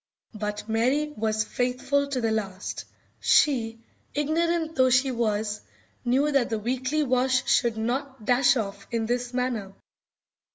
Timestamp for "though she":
4.75-5.11